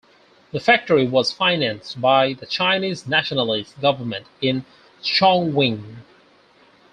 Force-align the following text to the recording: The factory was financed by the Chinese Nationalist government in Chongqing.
The 0.51 0.59
factory 0.59 1.05
was 1.05 1.31
financed 1.31 2.01
by 2.01 2.33
the 2.33 2.47
Chinese 2.47 3.05
Nationalist 3.05 3.79
government 3.79 4.25
in 4.41 4.65
Chongqing. 5.03 5.97